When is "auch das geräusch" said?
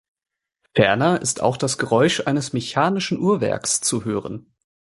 1.43-2.25